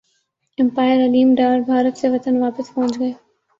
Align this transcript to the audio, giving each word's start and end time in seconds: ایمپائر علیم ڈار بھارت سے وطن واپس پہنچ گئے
ایمپائر 0.57 1.05
علیم 1.05 1.33
ڈار 1.35 1.59
بھارت 1.59 1.97
سے 1.97 2.09
وطن 2.09 2.41
واپس 2.41 2.73
پہنچ 2.73 2.99
گئے 2.99 3.11